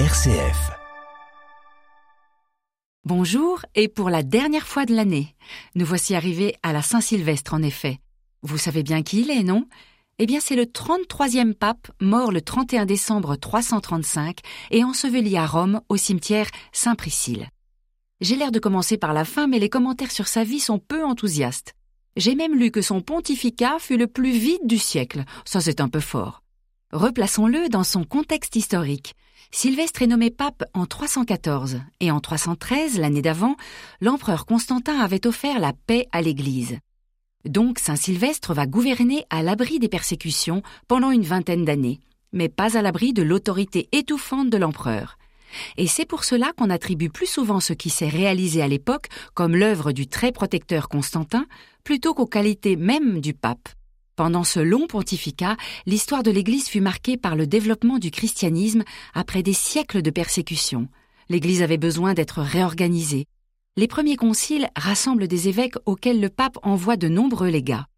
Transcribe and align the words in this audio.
RCF. 0.00 0.72
Bonjour, 3.04 3.64
et 3.76 3.86
pour 3.86 4.10
la 4.10 4.24
dernière 4.24 4.66
fois 4.66 4.86
de 4.86 4.92
l'année, 4.92 5.36
nous 5.76 5.86
voici 5.86 6.16
arrivés 6.16 6.56
à 6.64 6.72
la 6.72 6.82
Saint-Sylvestre 6.82 7.54
en 7.54 7.62
effet. 7.62 8.00
Vous 8.42 8.58
savez 8.58 8.82
bien 8.82 9.04
qui 9.04 9.20
il 9.20 9.30
est, 9.30 9.44
non? 9.44 9.68
Eh 10.18 10.26
bien 10.26 10.40
c'est 10.40 10.56
le 10.56 10.64
33e 10.64 11.54
pape, 11.54 11.92
mort 12.00 12.32
le 12.32 12.40
31 12.40 12.86
décembre 12.86 13.36
335 13.36 14.40
et 14.72 14.82
enseveli 14.82 15.36
à 15.36 15.46
Rome 15.46 15.80
au 15.88 15.96
cimetière 15.96 16.48
Saint-Priscille. 16.72 17.48
J'ai 18.20 18.34
l'air 18.34 18.50
de 18.50 18.58
commencer 18.58 18.96
par 18.96 19.12
la 19.12 19.24
fin, 19.24 19.46
mais 19.46 19.60
les 19.60 19.68
commentaires 19.70 20.10
sur 20.10 20.26
sa 20.26 20.42
vie 20.42 20.58
sont 20.58 20.80
peu 20.80 21.04
enthousiastes. 21.04 21.74
J'ai 22.16 22.34
même 22.34 22.58
lu 22.58 22.72
que 22.72 22.82
son 22.82 23.00
pontificat 23.00 23.78
fut 23.78 23.96
le 23.96 24.08
plus 24.08 24.32
vide 24.32 24.66
du 24.66 24.78
siècle. 24.78 25.22
Ça, 25.44 25.60
c'est 25.60 25.80
un 25.80 25.88
peu 25.88 26.00
fort. 26.00 26.42
Replaçons-le 26.90 27.68
dans 27.68 27.84
son 27.84 28.02
contexte 28.02 28.56
historique. 28.56 29.14
Sylvestre 29.54 30.02
est 30.02 30.08
nommé 30.08 30.32
pape 30.32 30.64
en 30.74 30.84
314 30.84 31.80
et 32.00 32.10
en 32.10 32.18
313, 32.18 32.98
l'année 32.98 33.22
d'avant, 33.22 33.54
l'empereur 34.00 34.46
Constantin 34.46 34.98
avait 34.98 35.28
offert 35.28 35.60
la 35.60 35.72
paix 35.72 36.08
à 36.10 36.22
l'Église. 36.22 36.78
Donc 37.44 37.78
Saint 37.78 37.94
Sylvestre 37.94 38.52
va 38.52 38.66
gouverner 38.66 39.24
à 39.30 39.44
l'abri 39.44 39.78
des 39.78 39.88
persécutions 39.88 40.64
pendant 40.88 41.12
une 41.12 41.22
vingtaine 41.22 41.64
d'années, 41.64 42.00
mais 42.32 42.48
pas 42.48 42.76
à 42.76 42.82
l'abri 42.82 43.12
de 43.12 43.22
l'autorité 43.22 43.88
étouffante 43.92 44.50
de 44.50 44.56
l'empereur. 44.56 45.18
Et 45.76 45.86
c'est 45.86 46.04
pour 46.04 46.24
cela 46.24 46.52
qu'on 46.56 46.68
attribue 46.68 47.08
plus 47.08 47.30
souvent 47.30 47.60
ce 47.60 47.74
qui 47.74 47.90
s'est 47.90 48.08
réalisé 48.08 48.60
à 48.60 48.66
l'époque 48.66 49.06
comme 49.34 49.54
l'œuvre 49.54 49.92
du 49.92 50.08
très 50.08 50.32
protecteur 50.32 50.88
Constantin 50.88 51.46
plutôt 51.84 52.12
qu'aux 52.12 52.26
qualités 52.26 52.74
même 52.74 53.20
du 53.20 53.34
pape. 53.34 53.68
Pendant 54.16 54.44
ce 54.44 54.60
long 54.60 54.86
pontificat, 54.86 55.56
l'histoire 55.86 56.22
de 56.22 56.30
l'Église 56.30 56.68
fut 56.68 56.80
marquée 56.80 57.16
par 57.16 57.34
le 57.34 57.48
développement 57.48 57.98
du 57.98 58.12
christianisme 58.12 58.84
après 59.12 59.42
des 59.42 59.52
siècles 59.52 60.02
de 60.02 60.10
persécutions. 60.10 60.88
L'Église 61.28 61.62
avait 61.62 61.78
besoin 61.78 62.14
d'être 62.14 62.40
réorganisée. 62.40 63.26
Les 63.76 63.88
premiers 63.88 64.14
conciles 64.14 64.68
rassemblent 64.76 65.26
des 65.26 65.48
évêques 65.48 65.74
auxquels 65.84 66.20
le 66.20 66.28
pape 66.28 66.58
envoie 66.62 66.96
de 66.96 67.08
nombreux 67.08 67.48
légats. 67.48 67.88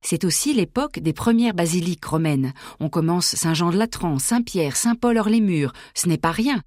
C'est 0.00 0.22
aussi 0.22 0.54
l'époque 0.54 1.00
des 1.00 1.12
premières 1.12 1.54
basiliques 1.54 2.04
romaines. 2.04 2.52
On 2.78 2.88
commence 2.88 3.34
Saint-Jean 3.34 3.70
de 3.70 3.76
Latran, 3.76 4.20
Saint-Pierre, 4.20 4.76
Saint-Paul-Hors-les-Murs. 4.76 5.72
Ce 5.94 6.08
n'est 6.08 6.18
pas 6.18 6.30
rien. 6.30 6.62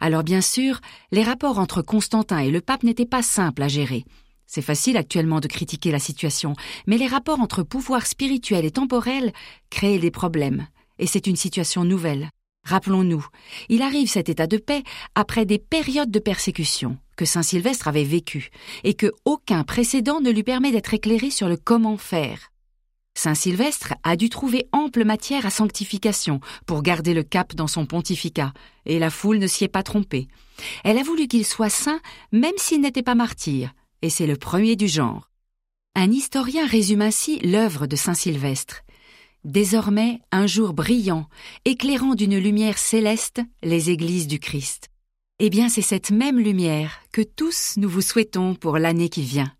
Alors 0.00 0.22
bien 0.22 0.40
sûr, 0.40 0.80
les 1.12 1.22
rapports 1.24 1.58
entre 1.58 1.82
Constantin 1.82 2.38
et 2.38 2.50
le 2.50 2.62
pape 2.62 2.84
n'étaient 2.84 3.04
pas 3.04 3.22
simples 3.22 3.62
à 3.62 3.68
gérer. 3.68 4.04
C'est 4.46 4.62
facile 4.62 4.96
actuellement 4.96 5.40
de 5.40 5.48
critiquer 5.48 5.90
la 5.90 5.98
situation, 5.98 6.54
mais 6.86 6.98
les 6.98 7.06
rapports 7.06 7.40
entre 7.40 7.62
pouvoir 7.62 8.06
spirituel 8.06 8.64
et 8.64 8.70
temporel 8.70 9.32
créent 9.70 9.98
des 9.98 10.10
problèmes, 10.10 10.66
et 10.98 11.06
c'est 11.06 11.26
une 11.26 11.36
situation 11.36 11.84
nouvelle. 11.84 12.30
Rappelons-nous, 12.64 13.24
il 13.68 13.82
arrive 13.82 14.08
cet 14.08 14.28
état 14.28 14.46
de 14.46 14.56
paix 14.56 14.82
après 15.14 15.46
des 15.46 15.58
périodes 15.58 16.10
de 16.10 16.18
persécution 16.18 16.98
que 17.16 17.24
Saint 17.24 17.42
Sylvestre 17.42 17.88
avait 17.88 18.04
vécues, 18.04 18.50
et 18.84 18.94
que 18.94 19.10
aucun 19.24 19.64
précédent 19.64 20.20
ne 20.20 20.30
lui 20.30 20.42
permet 20.42 20.70
d'être 20.70 20.94
éclairé 20.94 21.30
sur 21.30 21.48
le 21.48 21.56
comment 21.56 21.96
faire. 21.96 22.52
Saint 23.14 23.34
Sylvestre 23.34 23.94
a 24.02 24.16
dû 24.16 24.28
trouver 24.28 24.68
ample 24.72 25.04
matière 25.04 25.46
à 25.46 25.50
sanctification 25.50 26.40
pour 26.66 26.82
garder 26.82 27.14
le 27.14 27.22
cap 27.22 27.54
dans 27.54 27.66
son 27.66 27.86
pontificat, 27.86 28.52
et 28.84 28.98
la 28.98 29.08
foule 29.08 29.38
ne 29.38 29.46
s'y 29.46 29.64
est 29.64 29.68
pas 29.68 29.82
trompée. 29.82 30.28
Elle 30.84 30.98
a 30.98 31.02
voulu 31.02 31.26
qu'il 31.26 31.46
soit 31.46 31.70
saint 31.70 32.00
même 32.32 32.52
s'il 32.58 32.82
n'était 32.82 33.02
pas 33.02 33.14
martyr, 33.14 33.72
et 34.06 34.10
c'est 34.10 34.28
le 34.28 34.36
premier 34.36 34.76
du 34.76 34.86
genre. 34.86 35.32
Un 35.96 36.12
historien 36.12 36.64
résume 36.64 37.02
ainsi 37.02 37.40
l'œuvre 37.40 37.88
de 37.88 37.96
Saint 37.96 38.14
Sylvestre. 38.14 38.82
Désormais 39.42 40.20
un 40.30 40.46
jour 40.46 40.74
brillant, 40.74 41.26
éclairant 41.64 42.14
d'une 42.14 42.38
lumière 42.38 42.78
céleste 42.78 43.40
les 43.64 43.90
églises 43.90 44.28
du 44.28 44.38
Christ. 44.38 44.90
Eh 45.40 45.50
bien 45.50 45.68
c'est 45.68 45.82
cette 45.82 46.12
même 46.12 46.38
lumière 46.38 47.00
que 47.10 47.20
tous 47.20 47.74
nous 47.78 47.88
vous 47.88 48.00
souhaitons 48.00 48.54
pour 48.54 48.78
l'année 48.78 49.08
qui 49.08 49.22
vient. 49.22 49.55